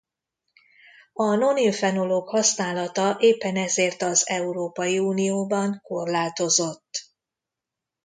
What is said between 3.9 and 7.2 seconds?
az Európai Unióban korlátozott.